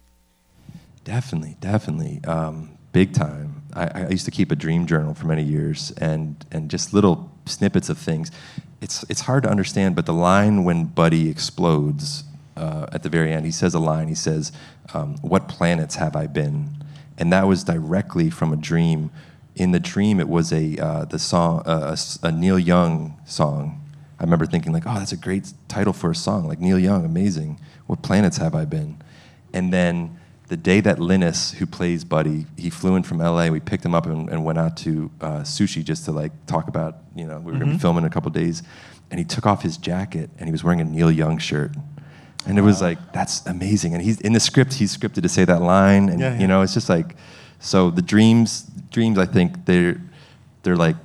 [1.04, 3.62] Definitely, definitely, um, big time.
[3.74, 7.30] I, I used to keep a dream journal for many years, and and just little
[7.46, 8.30] snippets of things.
[8.80, 12.24] It's it's hard to understand, but the line when Buddy explodes
[12.56, 14.08] uh, at the very end, he says a line.
[14.08, 14.52] He says,
[14.94, 16.70] um, "What planets have I been?"
[17.16, 19.10] And that was directly from a dream.
[19.56, 23.16] In the dream, it was a uh, the song uh, a s- a Neil Young
[23.26, 23.80] song.
[24.20, 27.04] I remember thinking like, "Oh, that's a great title for a song." Like Neil Young,
[27.04, 27.60] amazing.
[27.86, 29.00] What planets have I been?
[29.52, 33.48] And then the day that Linas, who plays Buddy, he flew in from LA.
[33.48, 36.68] We picked him up and, and went out to uh, sushi just to like talk
[36.68, 38.62] about, you know, we were gonna be filming in a couple days.
[39.10, 41.72] And he took off his jacket and he was wearing a Neil Young shirt.
[42.46, 43.94] And it was like, that's amazing.
[43.94, 46.08] And he's in the script, he's scripted to say that line.
[46.08, 46.40] And Yeah, yeah.
[46.40, 47.16] you know, it's just like,
[47.58, 50.00] so the dreams, dreams, I think they're
[50.62, 50.96] they're like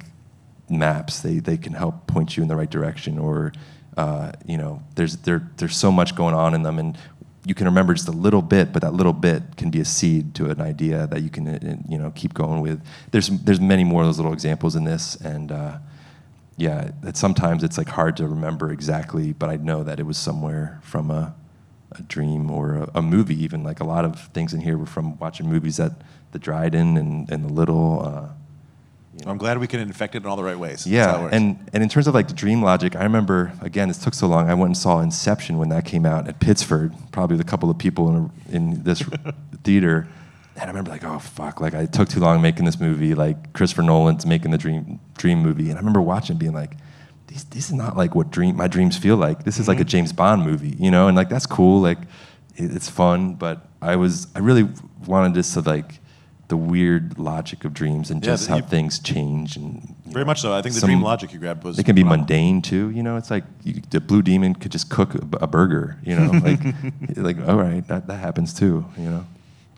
[0.77, 1.19] maps.
[1.19, 3.53] They they can help point you in the right direction, or
[3.97, 6.97] uh, you know, there's there there's so much going on in them, and
[7.45, 10.33] you can remember just a little bit, but that little bit can be a seed
[10.35, 12.81] to an idea that you can uh, you know keep going with.
[13.11, 15.77] There's there's many more of those little examples in this, and uh,
[16.57, 20.17] yeah, that sometimes it's like hard to remember exactly, but I know that it was
[20.17, 21.35] somewhere from a
[21.91, 23.41] a dream or a, a movie.
[23.43, 25.91] Even like a lot of things in here were from watching movies at
[26.31, 28.01] the Dryden and and the Little.
[28.05, 28.29] Uh,
[29.25, 30.85] I'm glad we can infect it in all the right ways.
[30.85, 33.53] That's how it yeah, and and in terms of like the dream logic, I remember
[33.61, 33.87] again.
[33.87, 34.49] This took so long.
[34.49, 36.93] I went and saw Inception when that came out at Pittsford.
[37.11, 39.03] Probably with a couple of people in in this
[39.63, 40.07] theater,
[40.55, 43.13] and I remember like, oh fuck, like I took too long making this movie.
[43.13, 46.77] Like Christopher Nolan's making the dream dream movie, and I remember watching, being like,
[47.27, 49.43] these, this is not like what dream my dreams feel like.
[49.43, 49.89] This is like a mm-hmm.
[49.89, 51.99] James Bond movie, you know, and like that's cool, like
[52.55, 54.67] it, it's fun, but I was I really
[55.05, 55.99] wanted this to like
[56.49, 60.27] the weird logic of dreams and just that how you- things change and Very know,
[60.27, 60.53] much so.
[60.53, 61.79] I think the some- dream logic you grabbed was.
[61.79, 62.25] It can be phenomenal.
[62.25, 63.17] mundane too, you know.
[63.17, 66.31] It's like you, the Blue Demon could just cook a, a burger, you know.
[66.31, 66.59] Like,
[67.15, 69.25] like all right, that, that happens too, you know.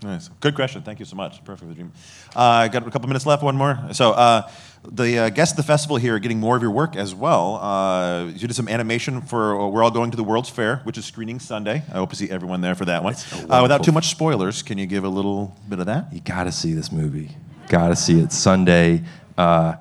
[0.06, 0.30] Nice.
[0.40, 0.84] Good question.
[0.84, 1.44] Thank you so much.
[1.44, 1.74] Perfect.
[1.74, 1.92] Dream.
[2.36, 3.42] Uh, I got a couple minutes left.
[3.42, 3.80] One more.
[3.92, 4.48] So uh,
[4.88, 7.56] the uh, guests of the festival here are getting more of your work as well.
[7.56, 11.00] Uh, you did some animation for uh, We're All Going to the World's Fair, which
[11.00, 11.82] is screening Sunday.
[11.90, 13.16] I hope to see everyone there for that one.
[13.50, 16.14] Uh, without too much spoilers, can you give a little bit of that?
[16.14, 17.36] You got to see this movie.
[17.68, 18.32] Got to see it.
[18.32, 19.04] Sunday,
[19.40, 19.76] uh,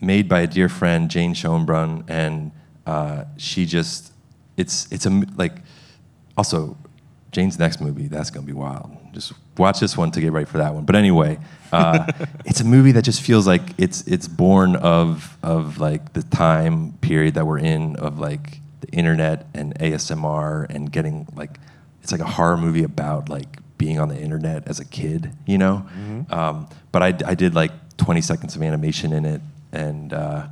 [0.00, 2.52] made by a dear friend, Jane Schoenbrun, and
[2.86, 4.12] uh, she just,
[4.56, 5.62] it's it's a like,
[6.36, 6.76] also,
[7.34, 8.96] Jane's next movie that's gonna be wild.
[9.12, 10.84] Just watch this one to get ready for that one.
[10.84, 11.38] But anyway,
[11.72, 12.06] uh,
[12.46, 16.92] it's a movie that just feels like it's it's born of of like the time
[17.00, 21.58] period that we're in of like the internet and ASMR and getting like
[22.02, 25.58] it's like a horror movie about like being on the internet as a kid, you
[25.58, 25.84] know.
[26.30, 29.40] Um, but I, I did like 20 seconds of animation in it,
[29.72, 30.46] and uh,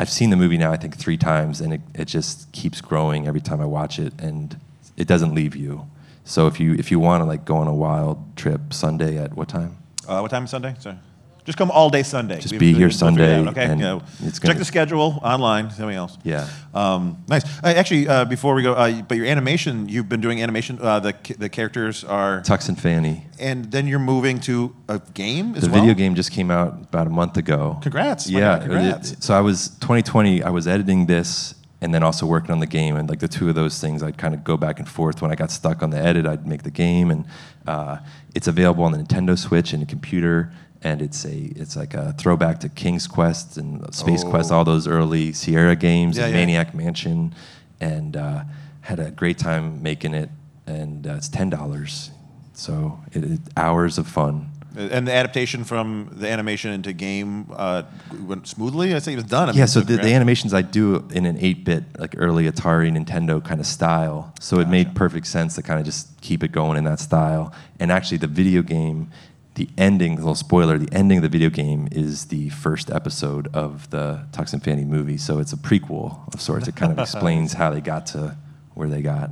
[0.00, 3.26] I've seen the movie now I think three times, and it, it just keeps growing
[3.26, 4.58] every time I watch it, and
[4.96, 5.86] it doesn't leave you.
[6.24, 9.34] So if you if you want to like go on a wild trip Sunday at
[9.34, 9.76] what time?
[10.08, 10.74] Uh, what time is Sunday?
[10.78, 10.96] Sorry.
[11.44, 12.40] Just come all day Sunday.
[12.40, 14.00] Just We- be we- here we'll figure it Sunday, Okay.
[14.26, 15.68] it's Check the schedule online.
[15.70, 16.16] Something else.
[16.24, 16.46] Yeah.
[16.72, 17.44] Um, nice.
[17.62, 20.78] Uh, actually, uh, before we go, uh, but your animation, you've been doing animation.
[20.80, 23.26] Uh, the the characters are, Tux and Fanny.
[23.38, 25.80] and then you're moving to a game as The well.
[25.82, 27.76] video game just came out about a month ago.
[27.82, 28.26] Congrats.
[28.26, 28.40] Yeah.
[28.40, 29.12] God, congrats.
[29.12, 30.42] it- so I was 2020.
[30.42, 33.48] I was editing this and then also working on the game, and like the two
[33.50, 35.20] of those things, I'd kind of go back and forth.
[35.22, 37.24] When I got stuck on the edit, I'd make the game, and
[37.66, 37.98] uh,
[38.34, 40.50] it's available on the Nintendo Switch and a computer.
[40.82, 44.56] And it's a it's like a throwback to King's Quest and Space Quest, Oh.
[44.56, 46.40] all those early Sierra games, Yeah, and yeah.
[46.40, 47.34] Maniac Mansion,
[47.80, 48.44] and uh,
[48.80, 50.30] had a great time making it.
[50.66, 52.10] And uh, it's ten dollars,
[52.54, 54.50] so it, it, hours of fun.
[54.76, 57.84] And the adaptation from the animation into game uh,
[58.26, 58.94] went smoothly.
[58.94, 59.48] I say it was done.
[59.48, 62.90] I Yeah, mean, so the, the animations I do in an 8-bit, like early Atari,
[62.90, 64.32] Nintendo kind of style.
[64.40, 67.52] So it made perfect sense to kind of just keep it going in that style.
[67.78, 69.10] And actually, the video game,
[69.54, 73.88] the ending, little spoiler, the ending of the video game is the first episode of
[73.90, 75.16] the Tux and Fanny movie.
[75.18, 76.66] So it's a prequel of sorts.
[76.66, 78.36] It kind of explains how they got to
[78.74, 79.30] where they got.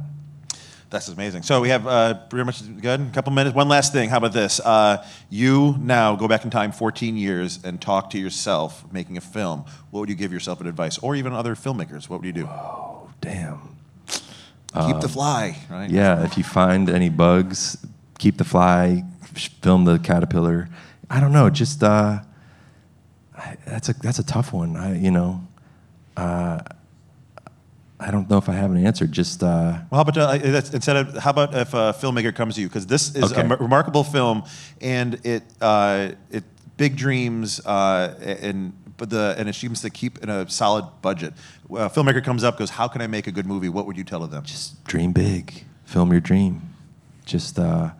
[0.92, 1.42] That's amazing.
[1.42, 3.00] So we have uh, pretty much good.
[3.00, 3.57] A couple minutes.
[3.57, 4.11] One last thing.
[4.11, 4.61] How about this?
[4.61, 9.22] Uh, you now go back in time 14 years and talk to yourself making a
[9.22, 9.64] film.
[9.90, 12.11] What would you give yourself an advice, or even other filmmakers?
[12.11, 12.46] What would you do?
[12.46, 13.74] Oh, damn.
[14.07, 15.90] Keep the fly, right?
[15.90, 17.78] Yeah, if you find any bugs,
[18.18, 19.05] keep the fly,
[19.62, 20.68] film the caterpillar.
[21.09, 22.20] I don't know, just uh,
[23.37, 24.76] I, that's a that's a tough one.
[24.76, 25.46] I you know,
[26.18, 26.61] uh,
[28.06, 29.06] I don't know if I have an answer.
[29.06, 30.38] Just uh, Well, how about uh,
[30.72, 33.40] instead of how about if a filmmaker comes to you because this is Okay.
[33.40, 34.42] a m- remarkable film
[34.80, 36.44] and it uh, it
[36.76, 41.32] big dreams uh, and but the and achievements to keep in a solid budget.
[41.70, 43.68] A filmmaker comes up goes, how can I make a good movie?
[43.68, 44.44] What would you tell them?
[44.44, 46.60] just dream big, film your dream.
[47.24, 47.90] Just uh,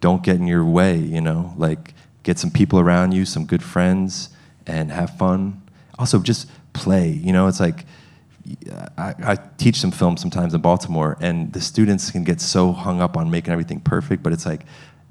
[0.00, 0.96] don't get in your way.
[0.96, 4.30] You know, like get some people around you, some good friends,
[4.66, 5.62] and have fun.
[5.98, 7.10] Also, just play.
[7.10, 7.84] You know, it's like
[8.96, 13.00] I, I teach some film sometimes in Baltimore, and the students can get so hung
[13.00, 14.62] up on making everything perfect, but it's like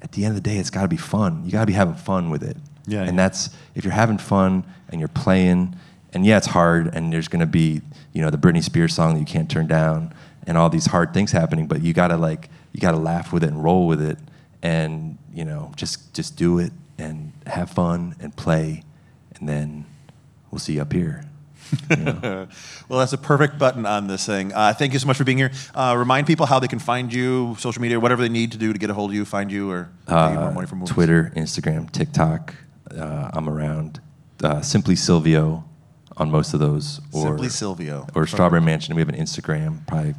[0.02, 1.44] at the end of the day, it's got to be fun.
[1.44, 2.56] You got to be having fun with it.
[2.86, 3.16] Yeah, and yeah.
[3.16, 5.76] that's if you're having fun and you're playing,
[6.12, 9.20] and yeah, it's hard, and there's gonna be you know the Britney Spears song that
[9.20, 10.12] you can't turn down,
[10.46, 13.48] and all these hard things happening, but you gotta like you gotta laugh with it
[13.48, 14.18] and roll with it,
[14.62, 18.82] and you know just just do it and have fun and play,
[19.36, 19.84] and then
[20.50, 21.24] we'll see you up here.
[22.88, 24.52] Well, that's a perfect button on this thing.
[24.52, 25.52] Uh, thank you so much for being here.
[25.74, 28.72] Uh, remind people how they can find you, social media, whatever they need to do
[28.72, 30.90] to get a hold of you, find you, or pay you more money for movies.
[30.90, 32.54] Uh, Twitter, Instagram, TikTok.
[32.90, 34.00] Uh, I'm around.
[34.42, 35.62] Uh, Simply Sylvio
[36.16, 37.00] on most of those.
[37.12, 38.08] Or, Simply Sylvio.
[38.16, 38.94] Or Strawberry Mansion.
[38.96, 39.86] We have an Instagram.
[39.86, 40.14] Probably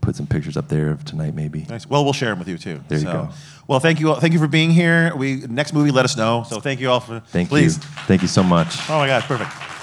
[0.00, 1.66] put some pictures up there of tonight, maybe.
[1.68, 1.86] Nice.
[1.86, 2.80] Well, we'll share them with you too.
[2.88, 3.28] There you go.
[3.66, 4.10] Well, thank you.
[4.10, 5.14] all- Thank you for being here.
[5.14, 6.44] We next movie, let us know.
[6.48, 7.20] So thank you all for.
[7.20, 7.76] Thank please.
[7.76, 7.82] you.
[8.06, 8.88] Thank you so much.
[8.88, 9.77] Oh my gosh, perfect.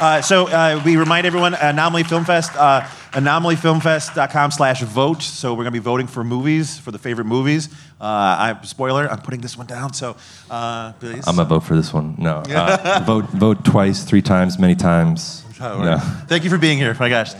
[0.00, 2.82] Uh, so uh, we remind everyone, Anomaly Film Fest, uh,
[3.12, 5.22] anomalyfilmfest.com slash vote.
[5.22, 7.68] So we're going to be voting for movies, for the favorite movies.
[8.00, 10.16] Uh, I, spoiler, I'm putting this one down, so
[10.50, 11.26] uh, please.
[11.26, 12.14] I'm gonna vote for this one.
[12.16, 15.44] No, uh, vote vote twice, three times, many times.
[15.60, 15.98] Oh, No.
[16.28, 16.94] Thank you for being here.
[17.00, 17.32] My gosh.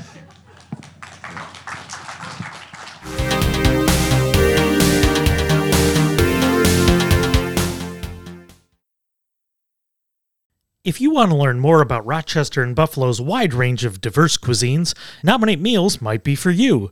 [10.88, 14.94] If you want to learn more about Rochester and Buffalo's wide range of diverse cuisines,
[15.22, 16.90] Nominate Meals might be for you.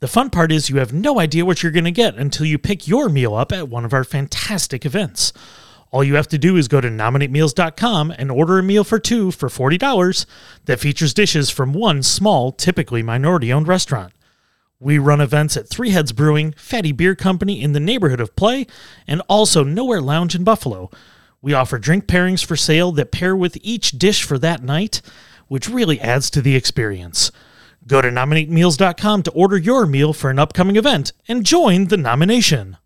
[0.00, 2.58] The fun part is you have no idea what you're going to get until you
[2.58, 5.32] pick your meal up at one of our fantastic events.
[5.92, 9.30] All you have to do is go to nominatemeals.com and order a meal for two
[9.30, 10.26] for $40
[10.64, 14.12] that features dishes from one small, typically minority owned restaurant.
[14.80, 18.66] We run events at Three Heads Brewing, Fatty Beer Company in the neighborhood of Play,
[19.06, 20.90] and also Nowhere Lounge in Buffalo.
[21.46, 25.00] We offer drink pairings for sale that pair with each dish for that night,
[25.46, 27.30] which really adds to the experience.
[27.86, 32.78] Go to nominatemeals.com to order your meal for an upcoming event and join the nomination.